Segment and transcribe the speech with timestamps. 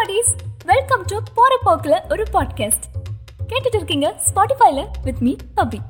[0.00, 0.30] Bodies
[0.64, 2.84] welcome to போற போக்குல ஒரு பாட்காஸ்ட்
[3.48, 5.80] கேட்டுட்டு இருக்கீங்க ஸ்பாட்டிஃபைல வித் மீ அபி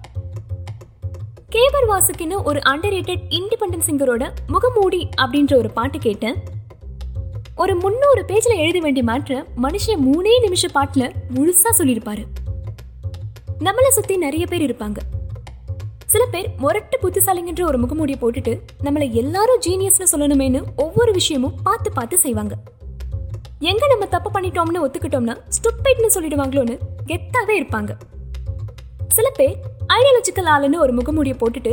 [1.50, 6.38] கேபர் வாசுக்குன்னு ஒரு அண்டர் ரேட்டட் இண்டிபெண்டன்ட் சிங்கரோட முகமூடி அப்படின்ற ஒரு பாட்டு கேட்டேன்
[7.56, 12.24] ஒரு முன்னூறு பேஜ்ல எழுத வேண்டிய மாற்ற மனுஷன் மூணே நிமிஷ பாட்டுல முழுசா சொல்லியிருப்பாரு
[13.60, 14.98] நம்மளை சுத்தி நிறைய பேர் இருப்பாங்க
[16.06, 22.18] சில பேர் முரட்டு புத்திசாலிங்கன்ற ஒரு முகமூடியை போட்டுட்டு நம்மளை எல்லாரும் ஜீனியஸ்னு சொல்லணுமேனு ஒவ்வொரு விஷயமும் பார்த்து பார்த்து
[22.18, 22.54] செய்வாங்க
[23.68, 26.74] எங்க நம்ம தப்பு பண்ணிட்டோம்னு ஒத்துக்கிட்டோம்னா ஸ்டூப்பிட்னு சொல்லிடுவாங்களோன்னு
[27.08, 27.90] கெத்தாவே இருப்பாங்க.
[29.16, 29.56] சில பேர்
[29.96, 31.72] ஐடியாலஜிக்கல் ஆளுன்னு ஒரு முகமூடியை போட்டுட்டு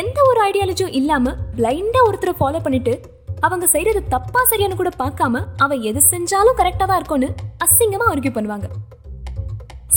[0.00, 2.94] எந்த ஒரு ஐடியாலஜியும் இல்லாம பிளைண்டா ஒருத்தரை ஃபாலோ பண்ணிட்டு
[3.40, 7.30] அவங்க செய்யறது தப்பா சரியானு கூட பார்க்காம அவ எது செஞ்சாலும் கரெக்டா தான் இருக்கும்னு
[7.64, 8.66] அசிங்கமா ஆர்கியூ பண்ணுவாங்க.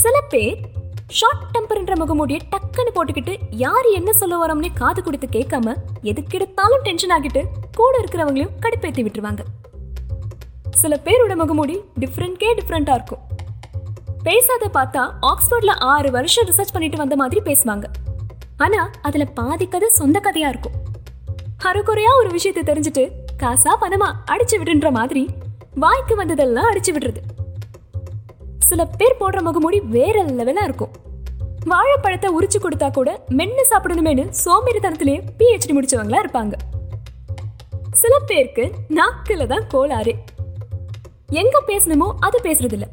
[0.02, 0.56] சில பேர்
[1.18, 3.34] ஷார்ட் டெம்பர்ன்ற முகமூடியை டக்குன்னு போட்டுக்கிட்டு
[3.64, 5.76] யார் என்ன சொல்ல வரோம்னே காது கொடுத்து கேட்காம
[6.10, 7.42] எதுக்கெடுத்தாலும் டென்ஷன் ஆகிட்டு
[7.76, 9.44] கூட இருக்கிறவங்களையும் கடுப்பேத்தி விட்டுருவாங்க.
[10.76, 13.18] சில பேரோட முகமூடி டிஃப்ரெண்ட்கே டிஃப்ரெண்டா இருக்கும்.
[14.22, 17.84] பேசாத பார்த்தா ஆக்ஸ்போர்ட்ல ஆறு வருஷம் ரிசர்ச் பண்ணிட்டு வந்த மாதிரி பேசுவாங்க.
[18.56, 20.72] ஆனா அதுல பாதி கதை சொந்த கதையா இருக்கும்.
[21.64, 23.10] அரைக்குறையா ஒரு விஷயத்தை தெரிஞ்சுட்டு
[23.42, 25.28] காசா பணமா அடிச்சு விடுன்ற மாதிரி
[25.74, 27.20] வாய்க்கு வந்ததெல்லாம் அடிச்சு விடுறது.
[28.58, 30.90] சில பேர் போடுற முகமூடி வேற லெவலா இருக்கும்.
[31.64, 36.52] வாழைப்பழத்தை உரிச்சு கொடுத்தா கூட மென்னு சாப்பிடணுமேனு சோம்பேறித்தனத்திலே பிஹெச்டி முடிச்சவங்களா இருப்பாங்க.
[37.92, 40.14] சில பேருக்கு நாக்குல தான் கோளாறு.
[41.40, 42.86] எங்க பேசணுமோ அது பேசுறது இல்ல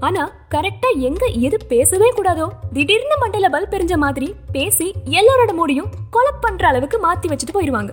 [0.00, 0.22] ஆனா
[0.54, 4.86] கரெக்டா எங்க எது பேசவே கூடாதோ திடீர்னு மண்டல பல் பெரிஞ்ச மாதிரி பேசி
[5.18, 7.92] எல்லாரோட மூடியும் கொலை பண்ற அளவுக்கு மாத்தி வச்சுட்டு போயிருவாங்க.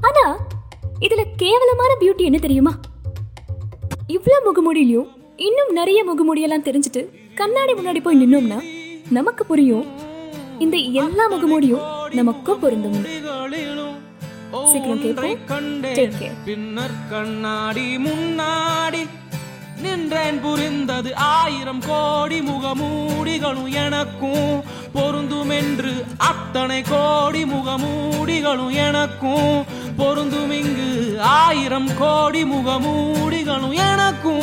[0.00, 0.24] ஆனா
[1.00, 2.72] இதுல கேவலமான பியூட்டி என்ன தெரியுமா?
[4.06, 5.08] இவ்வளவு முகமூடியிலையும்
[5.48, 7.02] இன்னும் நிறைய முகமூடியெல்லாம் தெரிஞ்சுட்டு
[7.34, 8.58] கண்ணாடி முன்னாடி போய் நின்னோம்னா
[9.10, 9.86] நமக்கு புரியும்.
[10.58, 12.98] இந்த எல்லா முகமூடியும் நமக்கும் பொருந்தும்.
[14.70, 15.24] சீக்கிரம் கேட்போம்.
[16.44, 19.06] பின்னர் கண்ணாடி முன்னாடி
[19.82, 20.40] நின்றேன்.
[20.40, 24.62] புரிந்தது ஆயிரம் கோடி முகமூடிகளும் எனக்கும்.
[24.92, 29.64] பொருந்தும் என்று அத்தனை கோடி முகமூடிகளும் எனக்கும்.
[29.96, 34.35] பொருந்தும் இங்கு ஆயிரம் கோடி முகமூடிகளும் எனக்கும்.